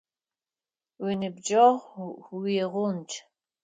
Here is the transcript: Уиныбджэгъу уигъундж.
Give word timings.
Уиныбджэгъу 1.01 2.09
уигъундж. 2.35 3.11